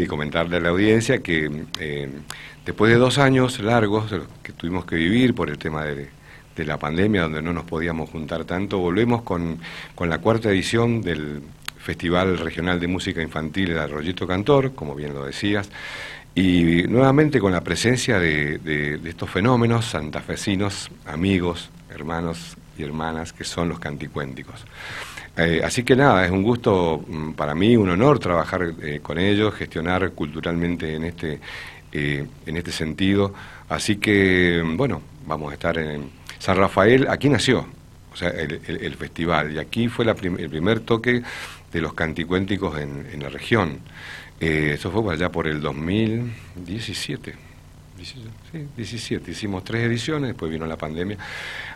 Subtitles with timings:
[0.00, 1.50] y comentarle a la audiencia que
[1.80, 2.08] eh,
[2.64, 6.08] después de dos años largos que tuvimos que vivir por el tema de,
[6.58, 9.58] la pandemia, donde no nos podíamos juntar tanto, volvemos con,
[9.98, 11.42] la cuarta edición del
[11.78, 15.68] Festival Regional de Música Infantil El Arroyito Cantor, como bien lo decías,
[16.32, 23.68] y nuevamente con la presencia de estos fenómenos santafesinos, amigos, hermanos y hermanas, que son
[23.68, 24.64] los canticuénticos.
[25.38, 29.18] Eh, así que nada, es un gusto mm, para mí, un honor trabajar eh, con
[29.18, 31.38] ellos, gestionar culturalmente en este,
[31.92, 33.32] eh, en este sentido.
[33.68, 36.10] Así que, bueno, vamos a estar en
[36.40, 37.06] San Rafael.
[37.08, 37.66] Aquí nació,
[38.12, 41.22] o sea, el, festival, y aquí fue el primer toque
[41.72, 43.78] de los canticuénticos en, en la región.
[44.40, 47.47] eso fue allá por el 2017
[48.04, 49.30] sí, 17.
[49.30, 51.16] Hicimos tres ediciones, después vino la pandemia.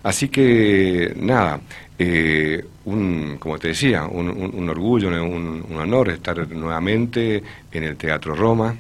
[0.03, 1.61] Así que, nada,
[1.99, 8.75] eh, un, como te decía, un, orgullo, un, honor estar nuevamente en el Teatro Roma.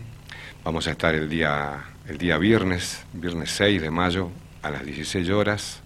[0.64, 4.30] Vamos a estar el día, el día viernes, viernes 6 de mayo,
[4.62, 5.80] a las 16 horas,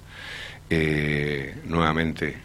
[0.68, 2.36] eh, nuevamente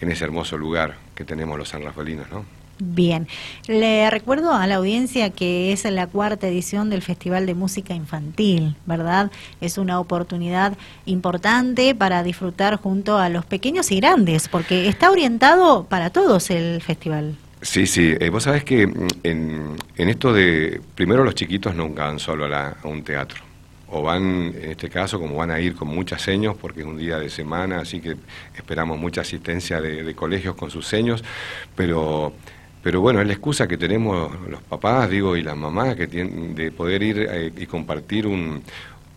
[0.00, 2.63] en ese hermoso lugar que tenemos los sanrafalinos, ¿no?
[2.78, 3.28] Bien,
[3.68, 8.74] le recuerdo a la audiencia que es la cuarta edición del Festival de Música Infantil,
[8.84, 9.30] ¿verdad?
[9.60, 15.84] Es una oportunidad importante para disfrutar junto a los pequeños y grandes, porque está orientado
[15.84, 17.36] para todos el festival.
[17.62, 22.18] Sí, sí, eh, vos sabés que mm, en, esto de, primero los chiquitos nunca van
[22.18, 23.42] solo a, un teatro,
[23.88, 26.98] o van, en este caso, como van a ir con muchas seños, porque es un
[26.98, 28.16] día de semana, así que
[28.54, 31.22] esperamos mucha asistencia de, de colegios con sus seños,
[31.76, 32.34] pero
[32.84, 36.54] pero bueno, es la excusa que tenemos los papás, digo, y las mamás, que tienen,
[36.54, 38.62] de poder ir eh, y compartir un,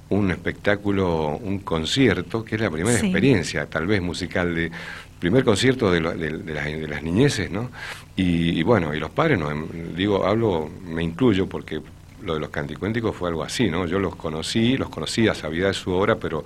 [0.09, 4.71] un espectáculo, un concierto, que es la primera experiencia, tal vez musical, de
[5.19, 7.69] primer concierto de, de, las, niñeces, ¿no?
[8.15, 9.49] Y, bueno, y los padres, no,
[9.93, 11.81] digo, hablo, me incluyo porque
[12.23, 13.85] lo de los canticuénticos fue algo así, ¿no?
[13.85, 16.45] Yo los conocí, los conocía, sabía de su obra, pero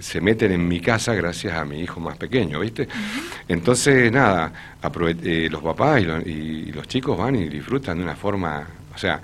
[0.00, 2.88] se meten en mi casa gracias a mi hijo más pequeño, ¿viste?
[3.48, 4.52] Entonces, nada,
[5.22, 9.20] eh, los papás y, los chicos van y disfrutan de una forma, o sea,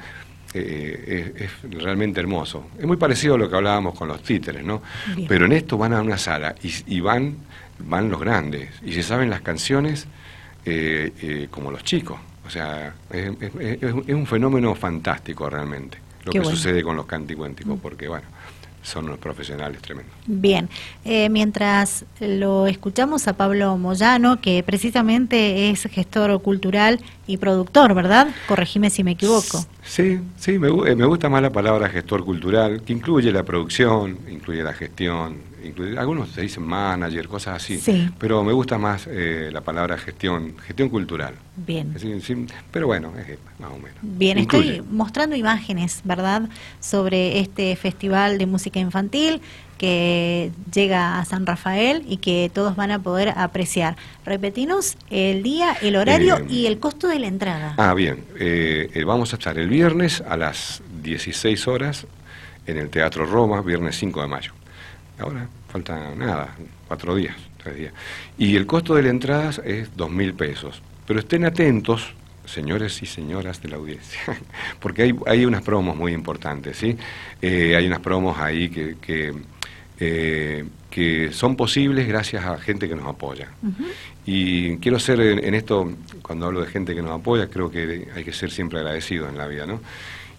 [0.54, 2.68] eh, es, realmente hermoso.
[2.78, 4.82] Es muy parecido a lo que hablábamos con los títeres, ¿no?
[5.28, 7.36] Pero en esto van a una sala y, van,
[7.78, 10.06] van los grandes y se saben las canciones
[10.64, 12.18] eh, como los chicos.
[12.46, 18.26] O sea, es, un fenómeno fantástico realmente lo que sucede con los canticuénticos, porque bueno,
[18.86, 20.14] son unos profesionales tremendos.
[20.26, 20.68] Bien,
[21.04, 28.28] eh, mientras lo escuchamos a Pablo Moyano, que precisamente es gestor cultural y productor, ¿verdad?
[28.46, 29.64] Corregime si me equivoco.
[29.84, 34.18] Sí, sí, me, eh, me gusta más la palabra gestor cultural, que incluye la producción,
[34.30, 35.36] incluye la gestión,
[35.98, 37.80] algunos se dicen manager, cosas así,
[38.18, 41.34] pero me gusta más eh, la palabra gestión, gestión cultural.
[41.56, 41.94] Bien.
[42.70, 43.96] pero bueno, es más o menos.
[44.02, 46.48] Bien, estoy mostrando imágenes, ¿verdad?,
[46.80, 49.40] sobre este festival de música infantil
[49.78, 53.96] que llega a San Rafael y que todos van a poder apreciar.
[54.24, 57.74] Repetinos el día, el horario eh, y el costo de la entrada.
[57.76, 58.24] Ah, bien.
[58.38, 62.06] Eh, vamos a estar el viernes a las 16 horas
[62.66, 64.52] en el Teatro Roma, viernes 5 de mayo.
[65.18, 66.54] Ahora falta nada,
[66.88, 67.92] cuatro días, tres días.
[68.38, 70.82] Y el costo de la entrada es dos mil pesos.
[71.06, 72.14] Pero estén atentos,
[72.44, 74.20] señores y señoras de la audiencia,
[74.80, 76.96] porque hay, hay unas promos muy importantes, ¿sí?
[77.42, 79.34] Eh, hay unas promos ahí que, que,
[79.98, 83.48] eh, que, son posibles gracias a gente que nos apoya.
[84.24, 85.92] Y quiero ser en, esto,
[86.22, 89.38] cuando hablo de gente que nos apoya, creo que hay que ser siempre agradecido en
[89.38, 89.80] la vida, ¿no?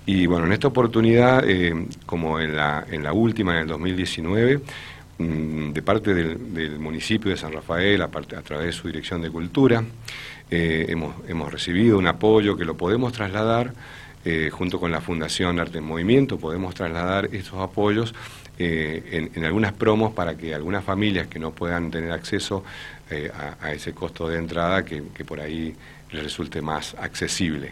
[0.05, 1.75] Y bueno, en esta oportunidad, eh,
[2.05, 4.61] como en la, en la última, en el 2019,
[5.17, 9.29] mm, de parte del, municipio de San Rafael, a, a, través de su Dirección de
[9.29, 9.83] Cultura,
[10.49, 13.73] eh, hemos, hemos, recibido un apoyo que lo podemos trasladar,
[14.27, 18.13] eh, junto con la Fundación Arte en Movimiento, podemos trasladar esos apoyos
[18.59, 22.63] en, algunas promos para que algunas familias que no puedan tener acceso
[23.61, 25.75] a, ese costo de entrada, que, que por ahí
[26.11, 27.71] les resulte más accesible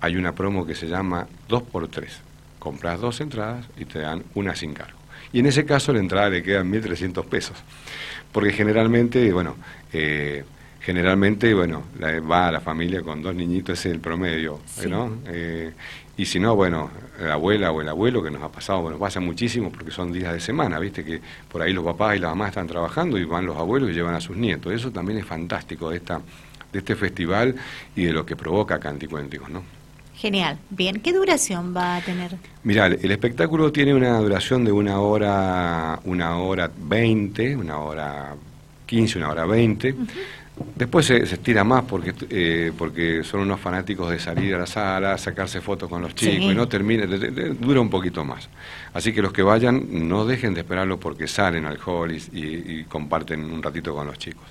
[0.00, 2.06] hay una promo que se llama 2x3.
[2.58, 4.98] Compras dos entradas y te dan una sin cargo.
[5.32, 7.56] Y en ese caso la entrada le quedan 1.300 pesos.
[8.32, 9.56] Porque generalmente, bueno,
[9.92, 10.44] eh,
[10.80, 11.84] generalmente, bueno,
[12.30, 15.18] va a la familia con dos niñitos, ese es el promedio, ¿no?
[15.26, 15.72] Eh,
[16.16, 19.20] y si no, bueno, la abuela o el abuelo, que nos ha pasado, bueno, pasa
[19.20, 21.02] muchísimo porque son días de semana, ¿viste?
[21.04, 23.94] Que por ahí los papás y las mamás están trabajando y van los abuelos y
[23.94, 24.72] llevan a sus nietos.
[24.72, 26.20] Eso también es fantástico de, esta,
[26.72, 27.54] de este festival
[27.96, 29.62] y de lo que provoca Canticuénticos, ¿no?
[30.14, 30.58] Genial.
[30.68, 32.36] Bien, ¿qué duración va a tener?
[32.62, 38.34] Mira, el espectáculo tiene una duración de una hora, una hora veinte, una hora
[38.84, 39.94] quince, una hora veinte.
[40.80, 45.18] Después se, estira más porque, eh, porque son unos fanáticos de salir a la sala,
[45.18, 48.48] sacarse fotos con los chicos y no termina, dura un poquito más.
[48.92, 53.44] Así que los que vayan no dejen de esperarlo porque salen al hall y, comparten
[53.44, 54.44] un ratito con los chicos.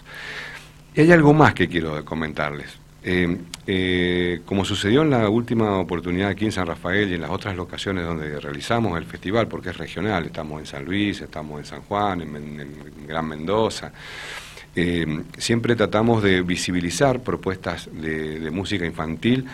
[0.96, 2.78] Y hay algo más que quiero comentarles.
[3.02, 7.32] Eh, eh, como sucedió en la última oportunidad aquí en San Rafael y en las
[7.32, 11.66] otras locaciones donde realizamos el festival, porque es regional, estamos en San Luis, estamos en
[11.66, 13.92] San Juan, en Gran Mendoza,
[14.76, 19.46] eh, siempre tratamos de visibilizar propuestas de, música infantil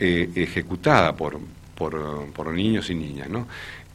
[0.00, 1.38] eh, ejecutada por,
[1.74, 3.28] por, niños y niñas.
[3.28, 3.46] ¿no?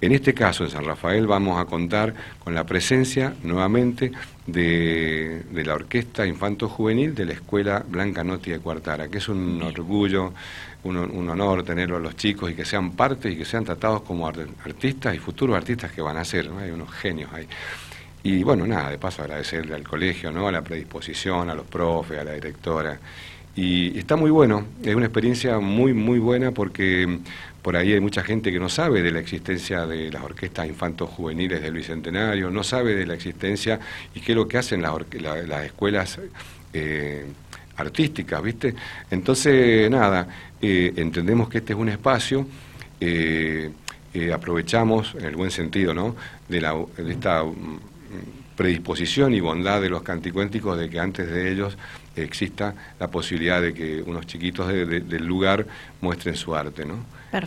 [0.02, 4.12] En este caso, en San Rafael, vamos a contar con la presencia nuevamente
[4.48, 9.62] de, la Orquesta Infanto Juvenil de la Escuela Blanca Noti de Cuartara, que es un
[9.62, 10.34] orgullo,
[10.84, 14.28] un, honor tenerlo a los chicos y que sean parte y que sean tratados como
[14.28, 16.50] artistas y futuros artistas que van a ser.
[16.60, 17.48] Hay unos genios ahí.
[18.24, 20.48] Y bueno, nada, de paso agradecerle al colegio, ¿no?
[20.48, 23.00] A la predisposición, a los profes, a la directora.
[23.56, 27.20] Y está muy bueno, es una experiencia muy, muy buena porque
[27.62, 31.10] por ahí hay mucha gente que no sabe de la existencia de las orquestas infantos
[31.10, 33.80] juveniles del Bicentenario, no sabe de la existencia
[34.16, 34.94] y qué es lo que hacen las,
[35.48, 36.20] las escuelas
[36.74, 37.26] eh,
[37.76, 38.74] artísticas, ¿viste?
[39.10, 40.28] Entonces, nada,
[40.62, 42.48] eh, entendemos que este es un espacio.
[43.00, 43.72] Eh,
[44.34, 46.16] aprovechamos, en el buen sentido, ¿no?
[46.52, 47.44] de, la, de esta
[48.56, 51.78] predisposición y bondad de los canticuénticos de que antes de ellos
[52.16, 55.66] exista la posibilidad de que unos chiquitos del lugar
[56.02, 56.98] muestren su arte, ¿no?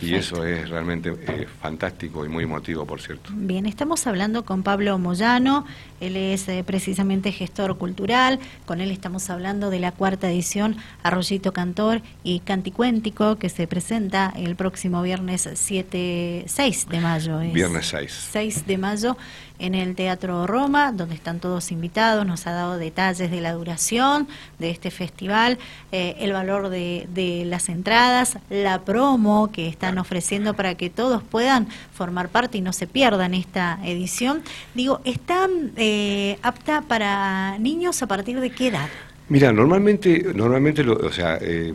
[0.01, 3.29] Y eso es realmente eh, fantástico y muy emotivo, por cierto.
[3.33, 5.65] Bien, estamos hablando con Pablo Moyano,
[5.99, 11.53] él es eh, precisamente gestor cultural, con él estamos hablando de la cuarta edición Arroyito
[11.53, 17.39] Cantor y Canticuéntico que se presenta el próximo viernes 7, 6 de mayo.
[17.39, 18.29] viernes 6.
[18.31, 19.17] 6 de mayo
[19.59, 24.27] en el Teatro Roma, donde están todos invitados, nos ha dado detalles de la duración
[24.59, 25.57] de este festival,
[25.91, 31.23] eh, el valor de, de las entradas, la promo que están ofreciendo para que todos
[31.23, 34.41] puedan formar parte y no se pierdan esta edición.
[34.73, 35.47] Digo, ¿está
[35.77, 38.89] eh, apta para niños a partir de qué edad?
[39.27, 41.73] Mira, normalmente, normalmente o sea, eh,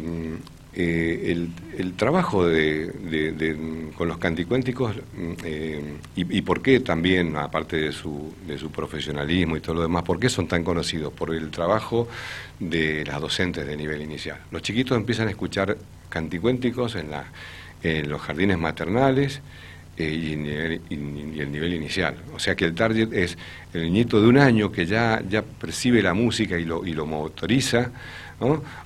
[0.73, 1.49] eh,
[1.81, 4.97] el, trabajo de, con los canticuénticos
[5.45, 10.03] y, y, por qué también, aparte de su, de su profesionalismo y todo lo demás,
[10.03, 12.09] por qué son tan conocidos, por el trabajo
[12.59, 14.39] de las docentes de nivel inicial.
[14.51, 15.77] Los chiquitos empiezan a escuchar
[16.09, 17.25] canticuénticos en la
[17.83, 19.41] en los jardines maternales
[19.97, 20.33] eh, y,
[21.41, 22.17] el nivel inicial.
[22.35, 23.37] O sea que el target es
[23.73, 27.07] el niñito de un año que ya, ya percibe la música y lo, y lo
[27.07, 27.91] motoriza,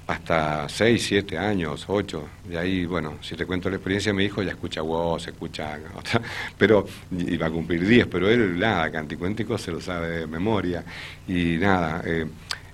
[0.06, 2.28] hasta 6, 7 años, 8.
[2.50, 5.78] Y ahí, bueno, si te cuento la experiencia, mi hijo ya escucha voz, escucha,
[6.58, 10.84] pero iba a cumplir 10, pero él nada, canticuéntico se lo sabe de memoria.
[11.28, 12.26] Y nada, eh,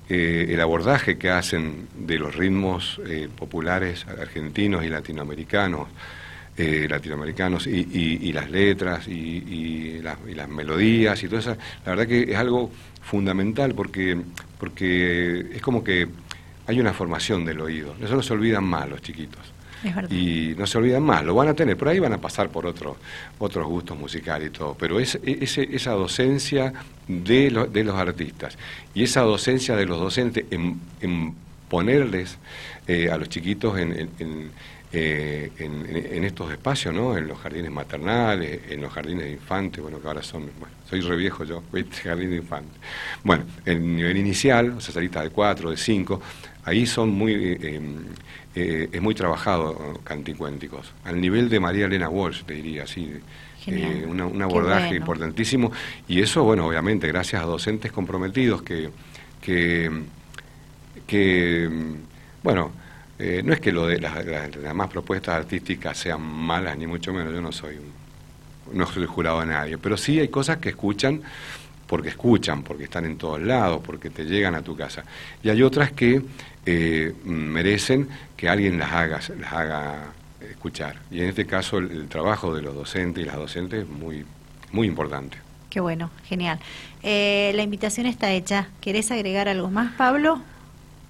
[0.08, 5.88] eh, el abordaje que hacen de los ritmos eh, populares argentinos y latinoamericanos,
[6.56, 11.56] latinoamericanos y, las letras y, las melodías y todo eso,
[11.86, 14.20] la verdad que es algo fundamental porque,
[14.58, 16.06] porque es como que
[16.70, 19.40] hay una formación del oído, eso no se olvidan más los chiquitos.
[20.10, 22.66] Y no se olvidan más, lo van a tener, por ahí van a pasar por
[22.66, 22.98] otros
[23.38, 26.74] otros gustos musicales y todo, pero es, esa docencia
[27.08, 28.58] de, de los artistas
[28.94, 31.34] y esa docencia de los docentes en,
[31.70, 32.36] ponerles
[32.86, 34.50] eh, a los chiquitos en,
[34.92, 37.16] eh, en, en, estos espacios, ¿no?
[37.16, 41.00] En los jardines maternales, en los jardines de infantes, bueno, que ahora son, bueno, soy
[41.00, 41.62] re viejo yo,
[42.02, 42.80] jardín de infantes.
[43.22, 46.20] Bueno, el nivel inicial, o sea, salita de 4, de 5,
[46.64, 47.80] ahí son muy, eh,
[48.56, 53.12] eh, es muy trabajado Canticuénticos, al nivel de María Elena Walsh, te diría, así,
[53.68, 55.70] eh, un abordaje importantísimo,
[56.08, 58.90] y eso, bueno, obviamente, gracias a docentes comprometidos que,
[59.40, 59.88] que,
[61.06, 61.70] que
[62.42, 62.72] bueno,
[63.44, 64.24] no es que lo de las,
[64.62, 67.78] demás propuestas artísticas sean malas, ni mucho menos, yo no soy,
[68.72, 71.22] no soy jurado de nadie, pero sí hay cosas que escuchan
[71.90, 75.02] porque escuchan, porque están en todos lados, porque te llegan a tu casa.
[75.42, 76.22] Y hay otras que
[76.64, 80.12] eh, merecen que alguien las haga, las haga
[80.48, 81.00] escuchar.
[81.10, 84.24] Y en este caso el, trabajo de los docentes y las docentes es muy,
[84.70, 85.38] muy importante.
[85.68, 86.60] Qué bueno, genial.
[87.02, 88.68] Eh, la invitación está hecha.
[88.80, 90.40] ¿Querés agregar algo más, Pablo?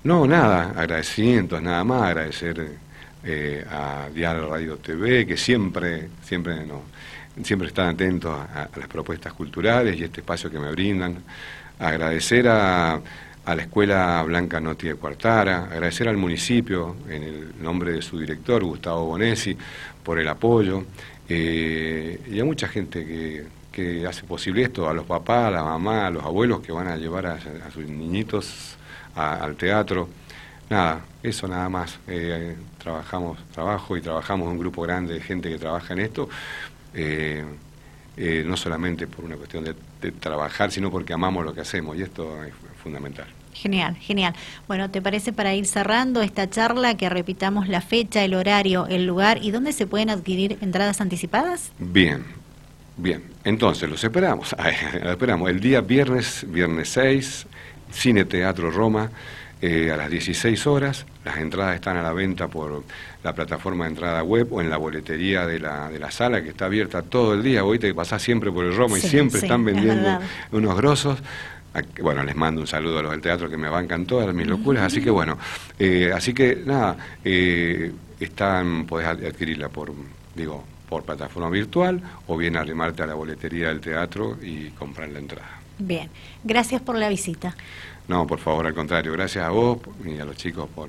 [0.03, 2.79] No, nada, agradecimientos, nada más, agradecer
[3.23, 6.81] eh, a Diario Radio TV, que siempre, siempre nos
[7.45, 11.23] siempre están atentos a, las propuestas culturales y este espacio que me brindan.
[11.79, 13.01] Agradecer a,
[13.47, 18.63] la Escuela Blanca Noti de Cuartara, agradecer al municipio, en el nombre de su director,
[18.63, 19.57] Gustavo Bonesi,
[20.05, 20.85] por el apoyo,
[21.29, 25.65] eh, y a mucha gente que, que, hace posible esto, a los papás, a la
[25.65, 27.41] mamá, a los abuelos que van a llevar a,
[27.73, 28.77] sus niñitos
[29.15, 30.09] al teatro.
[30.69, 31.99] Nada, eso nada más.
[32.07, 36.29] Eh, trabajamos, trabajo y trabajamos un grupo grande de gente que trabaja en esto.
[36.95, 37.45] Eh,
[38.17, 41.97] eh, no solamente por una cuestión de, de, trabajar, sino porque amamos lo que hacemos
[41.97, 42.53] y esto es
[42.83, 43.27] fundamental.
[43.53, 44.35] Genial, genial.
[44.69, 49.07] Bueno, ¿te parece para ir cerrando esta charla que repitamos la fecha, el horario, el
[49.07, 51.73] lugar y dónde se pueden adquirir entradas anticipadas?
[51.79, 52.25] Bien,
[52.97, 53.23] bien.
[53.45, 54.55] Entonces, los esperamos.
[55.03, 57.47] los esperamos el día viernes, viernes 6,
[57.93, 59.11] Cine Teatro Roma.
[59.63, 61.05] Eh, a las 16 horas.
[61.23, 62.83] Las entradas están a la venta por
[63.23, 66.49] la plataforma de entrada web o en la boletería de la, de la sala que
[66.49, 67.63] está abierta todo el día.
[67.63, 70.19] Hoy te pasás siempre por el Roma y siempre sí, están vendiendo
[70.53, 71.19] unos grosos.
[72.01, 74.85] Bueno, les mando un saludo a los del teatro que me bancan todas mis locuras.
[74.85, 75.37] Así que bueno,
[75.79, 79.93] eh, así que nada, eh, están, podés adquirirla por,
[80.35, 85.19] digo, por plataforma virtual o bien arrimarte a la boletería del teatro y comprar la
[85.19, 85.60] entrada.
[85.81, 86.11] Bien,
[86.45, 87.57] gracias por la visita.
[88.09, 90.89] No, por favor, al contrario, gracias a vos y a los chicos por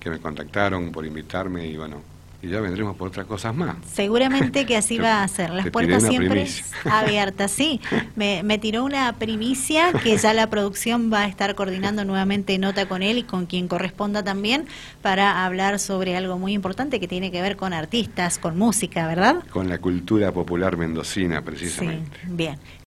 [0.00, 2.02] que me contactaron, por invitarme y bueno,
[2.44, 3.76] y ya vendremos por otras cosas más.
[3.90, 5.50] Seguramente que así va a ser.
[5.50, 6.46] Las puertas siempre
[6.84, 7.80] abiertas, sí.
[8.16, 12.86] Me, me, tiró una primicia que ya la producción va a estar coordinando nuevamente nota
[12.86, 14.66] con él y con quien corresponda también
[15.00, 19.42] para hablar sobre algo muy importante que tiene que ver con artistas, con música, ¿verdad?
[19.50, 22.18] Con la cultura popular mendocina, precisamente.
[22.22, 22.58] Sí, bien.